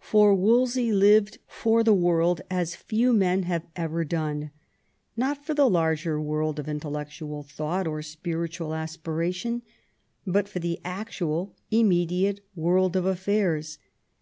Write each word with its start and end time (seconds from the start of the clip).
For 0.00 0.34
Wolsey 0.34 0.92
lived 0.92 1.40
for 1.46 1.84
the 1.84 1.92
world 1.92 2.40
as 2.50 2.74
few 2.74 3.12
men 3.12 3.42
have 3.42 3.66
ever 3.76 4.02
done; 4.02 4.50
not 5.14 5.44
for 5.44 5.52
the 5.52 5.68
larger 5.68 6.18
world 6.18 6.58
of 6.58 6.66
intellectual 6.66 7.42
thought 7.42 7.86
or 7.86 8.00
spiritual 8.00 8.72
aspiration, 8.74 9.60
but 10.26 10.48
for 10.48 10.58
the 10.60 10.80
actual, 10.86 11.54
immediate 11.70 12.40
world 12.56 12.96
of 12.96 13.04
affairs. 13.04 13.76